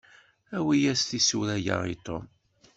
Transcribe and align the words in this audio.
Awi-yas 0.57 1.01
tisura-ya 1.09 1.77
i 1.93 1.95
Tom. 2.05 2.23